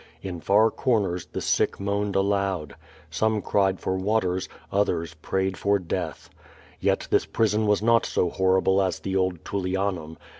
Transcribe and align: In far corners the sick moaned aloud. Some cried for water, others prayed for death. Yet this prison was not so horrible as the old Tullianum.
In 0.23 0.41
far 0.41 0.71
corners 0.71 1.27
the 1.27 1.41
sick 1.41 1.79
moaned 1.79 2.15
aloud. 2.15 2.75
Some 3.11 3.39
cried 3.39 3.79
for 3.79 3.93
water, 3.97 4.41
others 4.71 5.13
prayed 5.13 5.57
for 5.57 5.77
death. 5.77 6.27
Yet 6.79 7.07
this 7.11 7.27
prison 7.27 7.67
was 7.67 7.83
not 7.83 8.07
so 8.07 8.31
horrible 8.31 8.81
as 8.81 8.97
the 8.97 9.15
old 9.15 9.45
Tullianum. 9.45 10.17